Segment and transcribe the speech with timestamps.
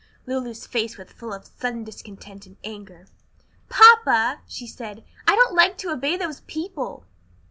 [0.25, 3.05] Lulu's face was full of sullen discontent and anger.
[3.69, 7.05] "Papa," she said, "I don't like to obey those people."